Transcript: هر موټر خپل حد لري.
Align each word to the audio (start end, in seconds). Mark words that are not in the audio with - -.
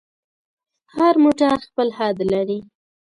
هر 0.95 1.13
موټر 1.23 1.55
خپل 1.67 1.87
حد 1.97 2.17
لري. 2.31 2.59